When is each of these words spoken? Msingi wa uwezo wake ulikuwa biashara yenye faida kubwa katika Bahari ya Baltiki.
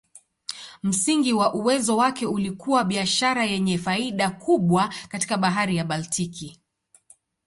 Msingi 0.83 1.33
wa 1.33 1.53
uwezo 1.53 1.97
wake 1.97 2.25
ulikuwa 2.25 2.83
biashara 2.83 3.45
yenye 3.45 3.77
faida 3.77 4.29
kubwa 4.29 4.93
katika 5.09 5.37
Bahari 5.37 5.75
ya 5.75 5.83
Baltiki. 5.85 6.59